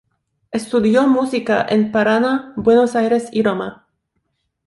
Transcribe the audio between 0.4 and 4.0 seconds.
Estudió música en Paraná, Buenos Aires y Roma.